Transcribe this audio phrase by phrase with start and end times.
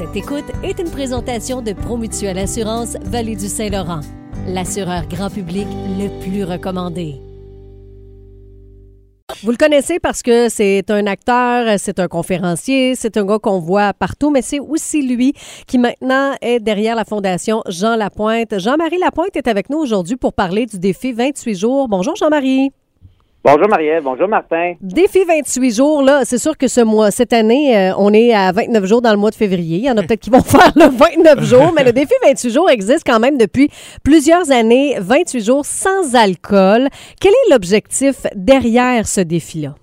[0.00, 4.00] Cette écoute est une présentation de Promutuelle Assurance Vallée du Saint-Laurent,
[4.46, 5.66] l'assureur grand public
[5.98, 7.16] le plus recommandé.
[9.42, 13.58] Vous le connaissez parce que c'est un acteur, c'est un conférencier, c'est un gars qu'on
[13.58, 15.34] voit partout, mais c'est aussi lui
[15.66, 18.58] qui maintenant est derrière la fondation Jean Lapointe.
[18.58, 21.88] Jean-Marie Lapointe est avec nous aujourd'hui pour parler du défi 28 jours.
[21.88, 22.70] Bonjour Jean-Marie.
[23.42, 24.74] Bonjour Marielle, bonjour Martin.
[24.82, 28.52] Défi 28 jours, là, c'est sûr que ce mois, cette année, euh, on est à
[28.52, 29.78] 29 jours dans le mois de février.
[29.78, 32.50] Il y en a peut-être qui vont faire le 29 jours, mais le défi 28
[32.50, 33.70] jours existe quand même depuis
[34.04, 34.96] plusieurs années.
[35.00, 36.88] 28 jours sans alcool.
[37.18, 39.74] Quel est l'objectif derrière ce défi-là?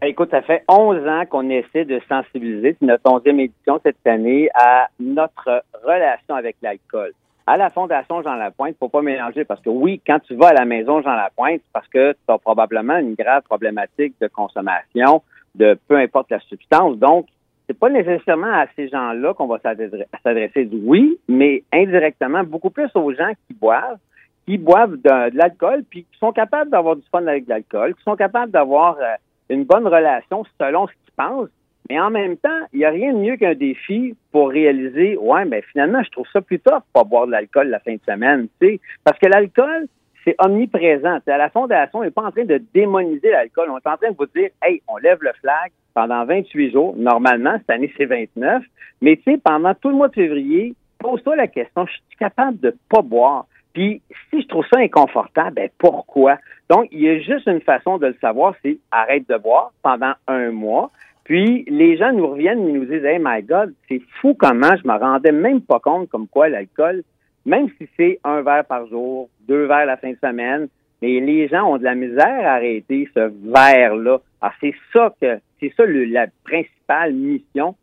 [0.00, 4.48] Écoute, ça fait 11 ans qu'on essaie de sensibiliser, c'est notre 11e édition cette année,
[4.54, 7.12] à notre relation avec l'alcool
[7.46, 10.52] à la Fondation Jean Lapointe, faut pas mélanger parce que oui, quand tu vas à
[10.52, 15.22] la maison Jean Lapointe, parce que tu as probablement une grave problématique de consommation
[15.54, 16.98] de peu importe la substance.
[16.98, 17.26] Donc,
[17.66, 20.68] c'est pas nécessairement à ces gens-là qu'on va s'adresser.
[20.72, 23.98] Oui, mais indirectement, beaucoup plus aux gens qui boivent,
[24.46, 28.16] qui boivent de, l'alcool, puis qui sont capables d'avoir du fun avec l'alcool, qui sont
[28.16, 29.14] capables d'avoir euh,
[29.50, 31.48] une bonne relation selon ce qu'ils pensent,
[31.88, 35.44] mais en même temps, il n'y a rien de mieux qu'un défi pour réaliser, ouais,
[35.44, 38.48] ben finalement, je trouve ça plus tough pas boire de l'alcool la fin de semaine,
[38.60, 39.86] tu sais, parce que l'alcool,
[40.26, 41.18] c'est omniprésent.
[41.26, 43.70] à la fondation, on n'est pas en train de démoniser l'alcool.
[43.70, 46.94] On est en train de vous dire, hey, on lève le flag pendant 28 jours.
[46.96, 48.62] Normalement, cette année, c'est 29.
[49.00, 52.58] Mais tu sais, pendant tout le mois de février, pose-toi la question, je suis capable
[52.58, 53.46] de pas boire.
[53.72, 56.38] Puis, si je trouve ça inconfortable, ben pourquoi?
[56.70, 60.14] Donc, il y a juste une façon de le savoir, c'est arrête de boire pendant
[60.26, 60.90] un mois.
[61.26, 64.86] Puis les gens nous reviennent et nous disent Hey my God, c'est fou comment je
[64.86, 67.02] me rendais même pas compte comme quoi l'alcool,
[67.44, 70.68] même si c'est un verre par jour, deux verres la fin de semaine,
[71.02, 74.20] mais les gens ont de la misère à arrêter ce verre-là.
[74.40, 77.74] Alors c'est ça que c'est ça la principale mission.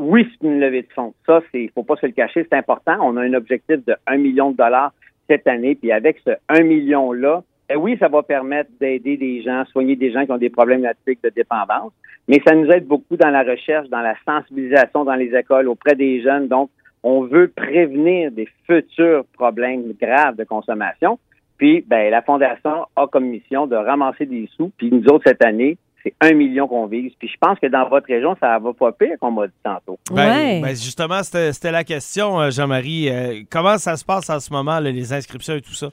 [0.00, 1.14] Oui, c'est une levée de fonds.
[1.24, 2.96] Ça, c'est faut pas se le cacher, c'est important.
[3.00, 4.92] On a un objectif de 1 million de dollars
[5.30, 9.64] cette année, puis avec ce 1 million-là, ben oui, ça va permettre d'aider des gens,
[9.66, 11.92] soigner des gens qui ont des problèmes de dépendance,
[12.26, 15.94] mais ça nous aide beaucoup dans la recherche, dans la sensibilisation dans les écoles auprès
[15.94, 16.48] des jeunes.
[16.48, 16.70] Donc,
[17.02, 21.18] on veut prévenir des futurs problèmes graves de consommation.
[21.58, 24.70] Puis, ben, la Fondation a comme mission de ramasser des sous.
[24.76, 27.12] Puis, nous autres, cette année, c'est un million qu'on vise.
[27.18, 29.98] Puis, je pense que dans votre région, ça va pas pire qu'on m'a dit tantôt.
[30.10, 33.08] Ben, ben justement, c'était la question, euh, Jean-Marie.
[33.10, 35.88] Euh, comment ça se passe en ce moment, les inscriptions et tout ça?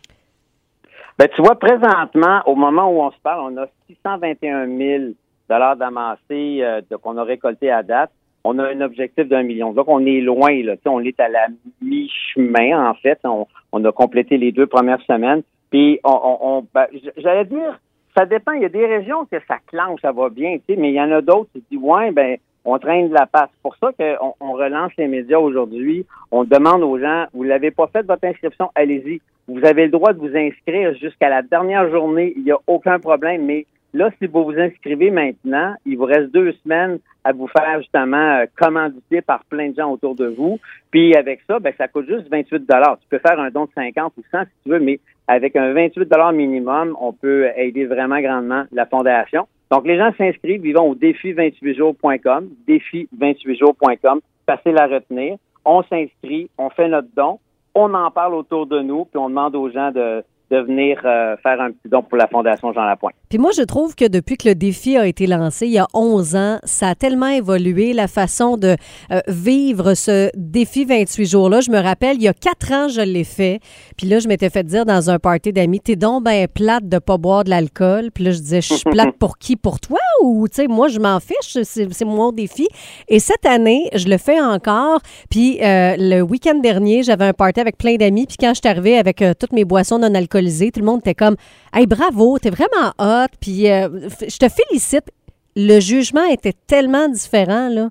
[1.17, 5.03] Ben, tu vois, présentement, au moment où on se parle, on a 621 000
[5.49, 8.11] dollars d'amassés euh, qu'on a récolté à date.
[8.43, 9.71] On a un objectif d'un million.
[9.71, 10.75] Donc, on est loin, là.
[10.85, 11.47] on est à la
[11.81, 13.19] mi-chemin, en fait.
[13.23, 15.41] On, a complété les deux premières semaines.
[15.71, 16.87] Puis, on, ben,
[17.17, 17.79] j'allais dire,
[18.15, 18.51] ça dépend.
[18.51, 20.95] Il y a des régions que ça clenche, ça va bien, tu sais, mais il
[20.95, 23.49] y en a d'autres qui disent, ouais, ben, on traîne de la passe.
[23.53, 26.05] C'est pour ça qu'on on relance les médias aujourd'hui.
[26.31, 29.21] On demande aux gens, vous l'avez pas fait votre inscription, allez-y.
[29.47, 32.33] Vous avez le droit de vous inscrire jusqu'à la dernière journée.
[32.35, 33.45] Il n'y a aucun problème.
[33.45, 37.79] Mais là, si vous vous inscrivez maintenant, il vous reste deux semaines à vous faire
[37.79, 40.59] justement euh, commanditer par plein de gens autour de vous.
[40.89, 42.97] Puis avec ça, ben, ça coûte juste 28 dollars.
[43.01, 45.73] Tu peux faire un don de 50 ou 100 si tu veux, mais avec un
[45.73, 49.47] 28 dollars minimum, on peut aider vraiment grandement la fondation.
[49.71, 55.37] Donc, les gens s'inscrivent, ils au défi28jours.com, défi28jours.com, facile à retenir.
[55.65, 57.39] On s'inscrit, on fait notre don,
[57.73, 61.35] on en parle autour de nous, puis on demande aux gens de, de venir euh,
[61.41, 63.15] faire un petit don pour la Fondation Jean Lapointe.
[63.29, 65.87] Puis moi, je trouve que depuis que le défi a été lancé il y a
[65.93, 68.75] 11 ans, ça a tellement évolué la façon de
[69.11, 71.61] euh, vivre ce défi 28 jours-là.
[71.61, 73.59] Je me rappelle, il y a quatre ans, je l'ai fait.
[73.97, 76.99] Puis là, je m'étais fait dire dans un party d'amis, t'es donc ben plate de
[76.99, 78.11] pas boire de l'alcool.
[78.13, 79.55] Puis là, je disais, je suis plate pour qui?
[79.55, 79.99] Pour toi?
[80.21, 82.67] Ou, tu sais, moi, je m'en fiche, c'est mon défi.
[83.07, 84.99] Et cette année, je le fais encore.
[85.31, 88.27] Puis euh, le week-end dernier, j'avais un party avec plein d'amis.
[88.27, 90.35] Puis quand je suis arrivée avec toutes mes boissons non alcooliques,
[90.71, 91.35] tout le monde était comme
[91.73, 95.11] Hey, bravo, t'es vraiment hot, puis euh, je te félicite.
[95.57, 97.69] Le jugement était tellement différent.
[97.69, 97.89] Là.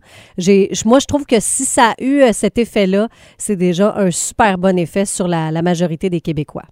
[0.84, 3.08] moi, je trouve que si ça a eu euh, cet effet-là,
[3.38, 6.64] c'est déjà un super bon effet sur la, majorité des Québécois.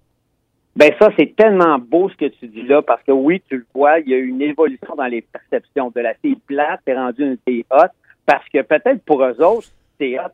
[0.75, 3.65] Ben ça, c'est tellement beau ce que tu dis là, parce que oui, tu le
[3.73, 6.95] vois, il y a eu une évolution dans les perceptions de la fille plate, t'es
[6.95, 7.89] rendu une fille hot,
[8.25, 9.69] parce que peut-être pour eux autres,
[9.99, 10.31] c'est hot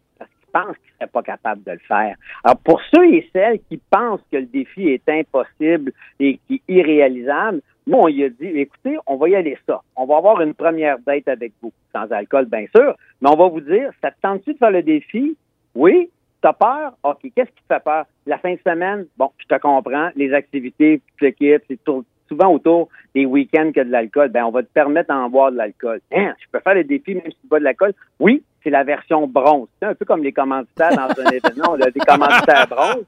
[0.52, 2.16] pensent qu'ils ne seraient pas capables de le faire.
[2.44, 6.74] Alors, pour ceux et celles qui pensent que le défi est impossible et qui est
[6.74, 9.82] irréalisable, nous, on lui a dit, écoutez, on va y aller ça.
[9.96, 13.48] On va avoir une première date avec vous, sans alcool, bien sûr, mais on va
[13.48, 15.36] vous dire, ça te tente-tu de faire le défi?
[15.74, 16.10] Oui?
[16.42, 16.94] T'as peur?
[17.04, 17.20] OK.
[17.36, 18.06] Qu'est-ce qui te fait peur?
[18.26, 19.08] La fin de semaine?
[19.18, 20.10] Bon, je te comprends.
[20.16, 21.36] Les activités, c'est
[22.30, 24.30] souvent autour des week-ends que de l'alcool.
[24.30, 26.00] Ben, on va te permettre d'en boire de l'alcool.
[26.14, 27.94] Hein, je peux faire le défi même si tu bois de l'alcool?
[28.20, 29.68] Oui, c'est la version bronze.
[29.80, 31.72] C'est un peu comme les commanditaires dans un événement.
[31.72, 33.06] On a des commanditaires bronze.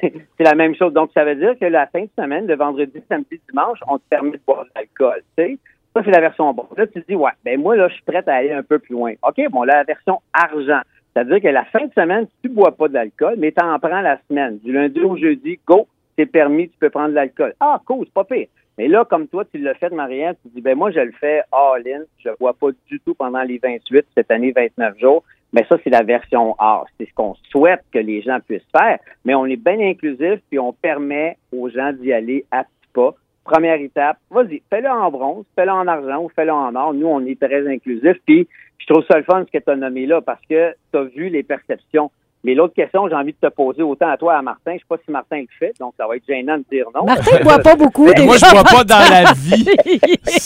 [0.00, 0.92] c'est la même chose.
[0.92, 4.04] Donc, ça veut dire que la fin de semaine, le vendredi, samedi, dimanche, on te
[4.08, 5.22] permet de boire de l'alcool.
[5.36, 6.76] Ça, c'est la version bronze.
[6.76, 8.78] Là, tu te dis, ouais, ben moi, là, je suis prête à aller un peu
[8.78, 9.12] plus loin.
[9.22, 10.80] OK, bon, là, la version argent.
[11.12, 13.78] C'est-à-dire que la fin de semaine, tu ne bois pas de l'alcool, mais tu en
[13.78, 14.58] prends la semaine.
[14.64, 15.86] Du lundi au jeudi, go,
[16.18, 17.54] c'est permis, tu peux prendre de l'alcool.
[17.60, 18.48] Ah, cool, c'est pas pire.
[18.78, 21.42] Mais là, comme toi, tu l'as fait, Marianne, tu dis, ben moi, je le fais
[21.52, 22.02] all-in.
[22.18, 25.22] Je ne bois pas du tout pendant les 28, cette année, 29 jours.
[25.52, 26.84] Mais ça, c'est la version A.
[26.98, 28.98] C'est ce qu'on souhaite que les gens puissent faire.
[29.24, 33.14] Mais on est bien inclusif, puis on permet aux gens d'y aller à petits pas.
[33.44, 36.94] Première étape, vas-y, fais-le en bronze, fais-le en argent ou fais-le en or.
[36.94, 38.16] Nous, on est très inclusif.
[38.26, 38.48] Puis,
[38.78, 41.02] je trouve ça le fun ce que tu as nommé là, parce que tu as
[41.04, 42.10] vu les perceptions.
[42.44, 44.72] Mais l'autre question, j'ai envie de te poser autant à toi à Martin.
[44.72, 46.84] Je ne sais pas si Martin le fait, donc ça va être gênant de dire
[46.94, 47.06] non.
[47.06, 48.06] Martin ne boit pas beaucoup.
[48.06, 49.64] Mais moi, je ne bois pas dans la vie.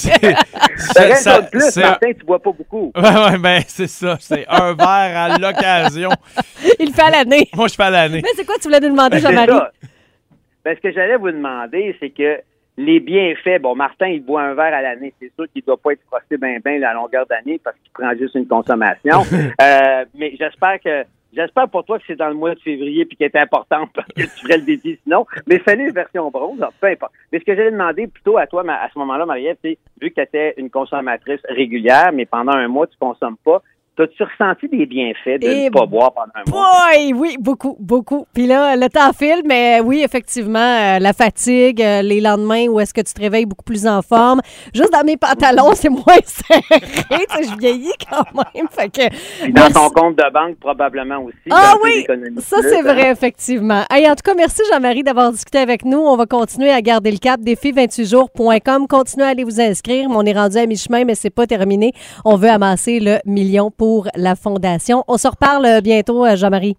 [0.76, 1.40] C'est ça.
[1.40, 2.92] de plus, Martin, tu bois pas beaucoup.
[2.94, 4.16] Oui, ouais, ben c'est ça.
[4.20, 6.10] C'est un verre à l'occasion.
[6.78, 7.48] Il fait à l'année.
[7.54, 8.20] Moi, je fais à l'année.
[8.22, 9.60] Mais c'est quoi tu voulais nous demander, Ben, Jean-Marie?
[10.64, 12.40] Ben, ce que j'allais vous demander, c'est que
[12.76, 15.12] les bienfaits, bon, Martin, il boit un verre à l'année.
[15.20, 17.90] C'est sûr qu'il ne doit pas être frosté bien, bien à longueur d'année parce qu'il
[17.90, 19.22] prend juste une consommation.
[19.60, 21.04] euh, mais j'espère que
[21.34, 24.08] J'espère pour toi que c'est dans le mois de février puis qu'elle est importante parce
[24.08, 25.26] que tu ferais le défi sinon.
[25.46, 27.12] Mais fallait version bronze, peu importe.
[27.32, 30.20] Mais ce que j'allais demander plutôt à toi à ce moment-là, Mariette, c'est vu que
[30.22, 33.62] tu une consommatrice régulière, mais pendant un mois, tu consommes pas,
[33.98, 36.70] T'as-tu ressenti des bienfaits de Et ne pas boire pendant un mois?
[36.94, 38.26] Oui, oui, beaucoup, beaucoup.
[38.32, 42.78] Puis là, le temps file, mais oui, effectivement, euh, la fatigue, euh, les lendemains où
[42.78, 44.40] est-ce que tu te réveilles beaucoup plus en forme.
[44.72, 46.62] Juste dans mes pantalons, c'est moins serré.
[46.70, 48.68] tu sais, je vieillis quand même.
[48.70, 49.08] Fait que,
[49.42, 49.72] Puis dans merci.
[49.74, 51.36] ton compte de banque, probablement aussi.
[51.50, 52.06] Ah oui,
[52.38, 52.82] ça c'est hein?
[52.84, 53.82] vrai, effectivement.
[53.90, 55.98] Hey, en tout cas, merci Jean-Marie d'avoir discuté avec nous.
[55.98, 57.40] On va continuer à garder le cap.
[57.40, 58.86] Défi28jours.com.
[58.86, 60.06] Continuez à aller vous inscrire.
[60.08, 61.92] On est rendu à mi-chemin, mais c'est pas terminé.
[62.24, 65.04] On veut amasser le million pour la fondation.
[65.08, 66.76] On se reparle euh, bientôt, euh, Jean-Marie.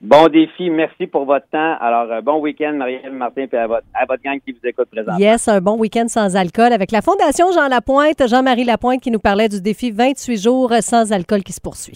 [0.00, 1.76] Bon défi, merci pour votre temps.
[1.80, 4.88] Alors, euh, bon week-end, Marielle Martin, puis à votre, à votre gang qui vous écoute
[4.90, 5.18] présentement.
[5.18, 9.18] Yes, un bon week-end sans alcool avec la Fondation Jean Lapointe, Jean-Marie Lapointe qui nous
[9.18, 11.92] parlait du défi 28 jours sans alcool qui se poursuit.